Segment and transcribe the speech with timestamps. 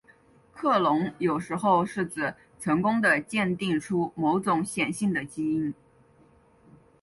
[0.51, 5.71] 克隆有时候是指成功地鉴定出某种显性的基因。